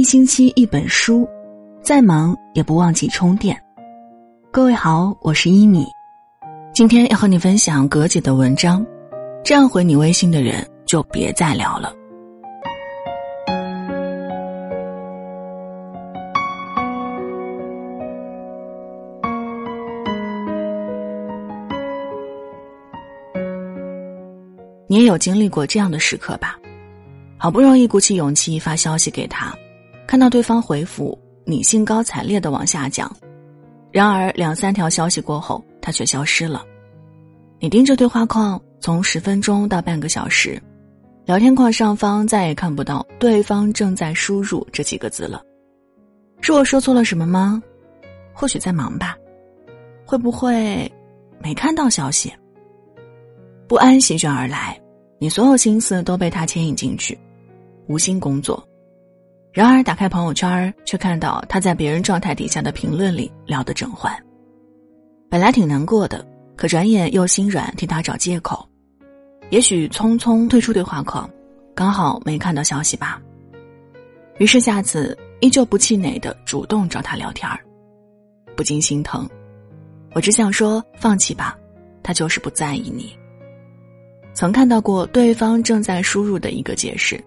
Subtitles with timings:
[0.00, 1.28] 一星期一本书，
[1.82, 3.54] 再忙也不忘记充电。
[4.50, 5.84] 各位好，我是一米，
[6.72, 8.82] 今天要和你分享葛姐的文章。
[9.44, 11.92] 这样回你微信的人，就别再聊了。
[24.86, 26.58] 你也有经历过这样的时刻吧？
[27.36, 29.54] 好不容易鼓起勇气发消息给他，
[30.10, 33.08] 看到对方回复，你兴高采烈的往下讲，
[33.92, 36.64] 然而两三条消息过后，他却消失了。
[37.60, 40.60] 你盯着对话框，从十分钟到半个小时，
[41.26, 45.40] 聊天框上方再也看不到“对方正在输入”这几个字了。
[46.40, 47.62] 是我说错了什么吗？
[48.34, 49.16] 或许在忙吧？
[50.04, 50.90] 会不会
[51.38, 52.32] 没看到消息？
[53.68, 54.76] 不安席卷而来，
[55.20, 57.16] 你所有心思都被他牵引进去，
[57.86, 58.60] 无心工作。
[59.52, 64.12] 然而打开朋友圈，却看到他在别人状态底下的评论里聊得正欢。
[65.28, 66.24] 本来挺难过的，
[66.56, 68.66] 可转眼又心软，替他找借口。
[69.50, 71.28] 也许匆匆退出对话框，
[71.74, 73.20] 刚好没看到消息吧。
[74.38, 77.58] 于是下次依旧不气馁的主动找他聊天儿，
[78.56, 79.28] 不禁心疼。
[80.14, 81.58] 我只想说，放弃吧，
[82.02, 83.12] 他就是不在意你。
[84.32, 87.22] 曾看到过对方正在输入的一个解释，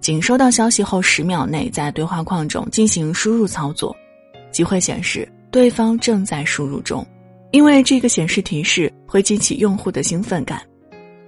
[0.00, 3.94] 仅收到消息后十秒内在对话框中进行输入操作，
[4.52, 7.06] 即会显示对方正在输入中，
[7.50, 10.62] 因为这个显示提示会激起用户的兴奋感，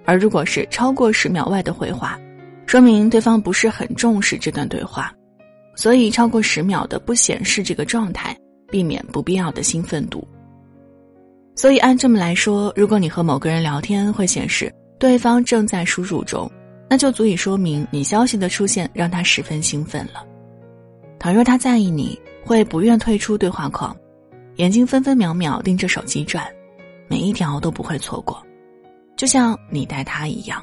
[0.04, 2.18] 而如果是超过十秒外的回话，
[2.66, 5.12] 说明对方不是很重视这段对话，
[5.74, 8.36] 所以超过十秒的不显示这个状态，
[8.70, 10.26] 避免不必要的兴奋度。
[11.56, 14.72] 所以按这么来说，如果你和某个人聊天会显示。
[15.00, 16.52] 对方正在输入中，
[16.90, 20.26] 那就足以说明你消息的出现让他十分兴奋了。
[21.20, 23.96] 倘若他在意你，会不愿退出对话框，
[24.56, 26.44] 眼睛分分秒秒盯着手机转，
[27.06, 28.44] 每一条都不会错过，
[29.16, 30.60] 就像你待他一样。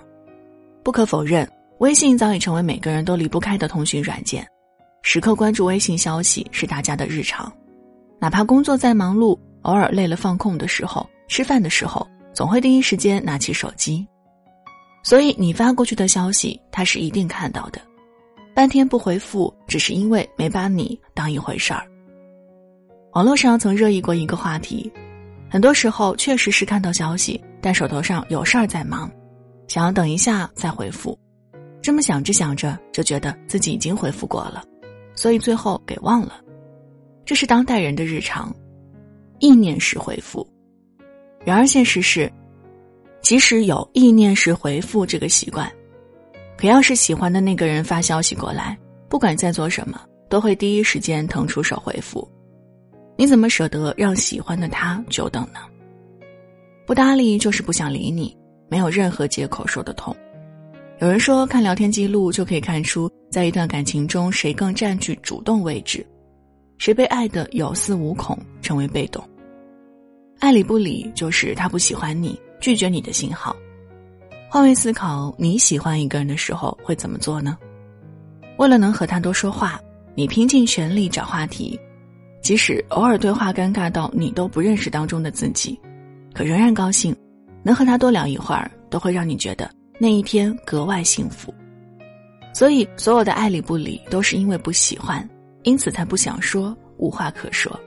[0.83, 1.49] 不可否认，
[1.79, 4.45] 微信早已成为每个人都离不开的通讯软件，
[5.03, 7.49] 时刻关注微信消息是大家的日常。
[8.19, 14.05] 哪怕工作再忙碌，偶尔累了放空的时候，吃饭的时候，总会第一时间拿起手机。
[15.07, 17.79] 所以你发过去的消息，他是一定看到的。
[18.53, 21.81] 半天不回复，只是因为没把你当一回事儿。
[23.13, 24.91] 网络上曾热议过一个话题，
[25.49, 29.09] 很多时候确实是看到消息，但手头上有事儿在忙，
[29.69, 31.17] 想要等一下再回复。
[31.81, 34.61] 这么想着想着，就觉得自己已经回复过了，
[35.15, 36.41] 所以最后给忘了。
[37.23, 38.53] 这是当代人的日常，
[39.39, 40.45] 意念式回复。
[41.45, 42.29] 然而现实是。
[43.27, 45.69] 即使有意念式回复这个习惯，
[46.57, 48.79] 可要是喜欢的那个人发消息过来，
[49.09, 49.99] 不管在做什么，
[50.29, 52.25] 都会第一时间腾出手回复。
[53.17, 55.59] 你怎么舍得让喜欢的他久等呢？
[56.85, 58.33] 不搭理就是不想理你，
[58.69, 60.15] 没有任何借口说得通。
[60.99, 66.07] 有人说，看聊天记录就可以看出，在一段感情中谁更占据主动位置，
[66.77, 69.21] 谁被爱的有恃无恐，成为被动。
[70.39, 72.39] 爱理不理就是他不喜欢你。
[72.59, 73.55] 拒绝你的信号，
[74.49, 77.55] 换位思考，你喜欢一个人的时候会怎么做呢？
[78.57, 79.79] 为了能和他多说话，
[80.15, 81.79] 你拼尽全力找话题，
[82.41, 85.79] 即使偶尔对话尴尬到你都不认识当中的自己，
[86.33, 87.15] 可仍然高兴，
[87.61, 89.69] 能和他多聊一会儿，都会让你觉得
[89.99, 91.53] 那一天格外幸福。
[92.55, 95.29] 所以，所有的爱理不理都是因为不喜欢，
[95.61, 97.79] 因此才不想说，无话可说。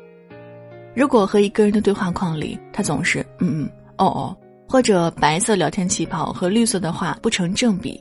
[1.00, 4.36] 如果和一个人的对话框里，他总是嗯嗯哦哦。
[4.68, 7.98] 或者白色聊天气泡和绿色的话不成正比，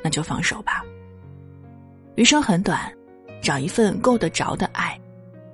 [0.00, 0.80] 那就放手吧。
[2.14, 2.80] 余生很短，
[3.42, 4.96] 找一份够得着的爱，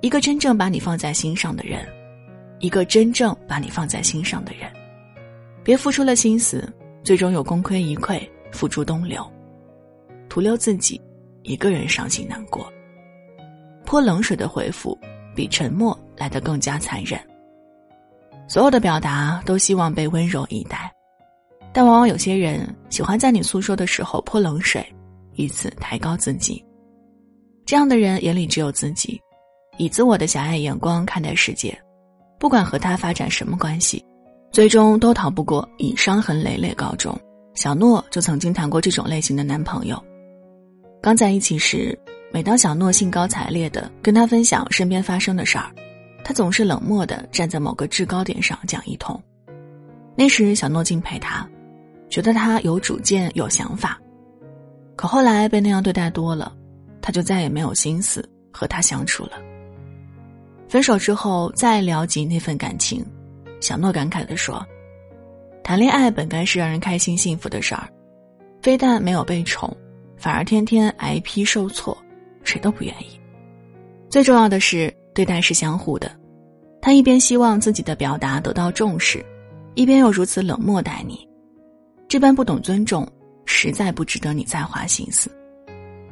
[0.01, 1.83] 一个真正把你放在心上的人，
[2.59, 4.71] 一个真正把你放在心上的人，
[5.63, 6.71] 别付出了心思，
[7.03, 8.21] 最终有功亏一篑，
[8.51, 9.27] 付诸东流，
[10.29, 11.01] 徒留自己
[11.41, 12.71] 一个人伤心难过。
[13.83, 14.95] 泼冷水的回复，
[15.35, 17.19] 比沉默来得更加残忍。
[18.47, 20.91] 所有的表达都希望被温柔以待，
[21.71, 24.85] 但往往有些人喜欢在你诉说的时候泼冷水，
[25.35, 26.63] 以此抬高自己。
[27.65, 29.19] 这样的人眼里只有自己，
[29.77, 31.75] 以自我的狭隘眼光看待世界，
[32.37, 34.03] 不管和他发展什么关系，
[34.51, 37.17] 最终都逃不过以伤痕累累告终。
[37.55, 40.03] 小诺就曾经谈过这种类型的男朋友。
[41.01, 41.97] 刚在一起时，
[42.31, 45.71] 每当小诺兴高采烈的跟他分享身边发生的事儿。
[46.23, 49.21] 他总是冷漠的站在某个制高点上讲一通，
[50.15, 51.47] 那时小诺敬佩他，
[52.09, 53.99] 觉得他有主见有想法，
[54.95, 56.55] 可后来被那样对待多了，
[57.01, 59.31] 他就再也没有心思和他相处了。
[60.69, 63.05] 分手之后再聊及那份感情，
[63.59, 64.65] 小诺感慨地说
[65.63, 67.87] ：“谈恋爱本该是让人开心幸福的事儿，
[68.61, 69.75] 非但没有被宠，
[70.17, 71.95] 反而天天挨批受挫，
[72.43, 73.19] 谁都不愿意。
[74.09, 76.11] 最重要的是，对待是相互的，
[76.81, 79.23] 他一边希望自己的表达得到重视，
[79.75, 81.27] 一边又如此冷漠待你，
[82.07, 83.07] 这般不懂尊重，
[83.45, 85.31] 实在不值得你再花心思。”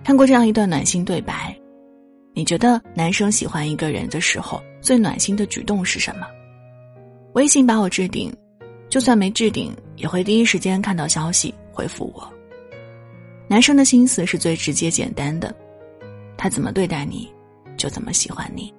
[0.04, 1.56] 看过这样一段暖心对白，
[2.34, 6.26] 你觉得男生喜欢一个人的时候最暖心的举动是什么？
[7.34, 8.34] 微信把我置顶，
[8.90, 12.28] 就算没置顶，也会第一时间看到消息回复我。
[13.48, 15.54] 男生的心思是最直接简单的，
[16.36, 17.32] 他怎么对待你，
[17.78, 18.74] 就怎么喜欢你。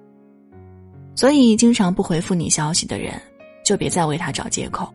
[1.15, 3.13] 所以，经常不回复你消息的人，
[3.63, 4.91] 就别再为他找借口，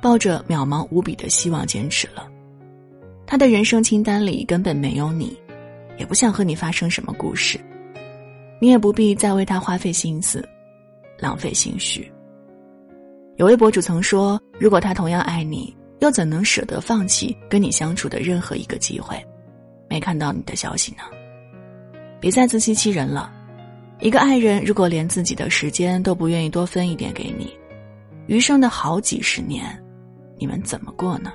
[0.00, 2.28] 抱着渺茫无比的希望坚持了。
[3.26, 5.36] 他的人生清单里根本没有你，
[5.98, 7.58] 也不想和你发生什么故事，
[8.60, 10.46] 你也不必再为他花费心思，
[11.18, 12.12] 浪费心绪。
[13.36, 19.16] 有位博主曾说：“如果他同样爱你，又怎能舍得放弃跟你相处的任何一个机会？”
[19.88, 21.02] 没看到你的消息呢，
[22.20, 23.32] 别再自欺欺人了。
[24.00, 27.54] 一个爱人如果连自己的时间都不愿意多分一点给你，
[28.26, 29.62] 余生的好几十年，
[30.38, 31.30] 你们怎么过呢？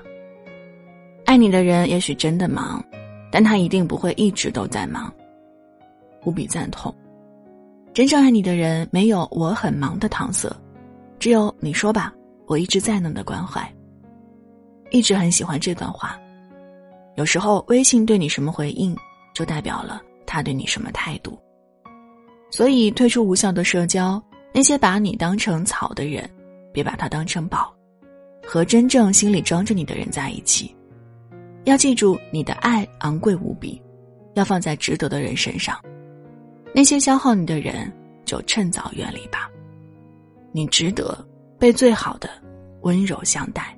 [1.26, 2.84] 爱你的人也许真的忙，
[3.32, 5.14] 但他一定不会一直都在忙。
[6.24, 6.94] 无比赞同，
[7.94, 10.52] 真正爱你的人没有我很忙的搪塞，
[11.20, 12.12] 只有你说吧，
[12.48, 13.62] 我一直在呢的关怀。
[14.90, 16.20] 一直很喜欢这段话。
[17.16, 18.98] 有时候微信对你什么回应，
[19.36, 21.38] 就代表了他对你什么态度。
[22.56, 24.24] 所以退出无效的社交，
[24.54, 26.24] 那些把你当成草的人，
[26.72, 27.76] 别把他当成宝，
[28.48, 30.74] 和真正心里装着你的人在一起。
[31.66, 33.82] 要记住，你的爱昂贵无比，
[34.36, 35.78] 要放在值得的人身上。
[36.74, 37.92] 那些消耗你的人，
[38.24, 39.52] 就趁早远离吧。
[40.54, 41.28] 你值得
[41.60, 42.30] 被最好的
[42.84, 43.78] 温柔相待。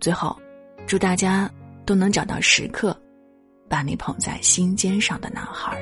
[0.00, 0.36] 最后，
[0.84, 1.48] 祝大家
[1.86, 3.00] 都能找到时刻
[3.68, 5.80] 把你捧在心尖上的男孩。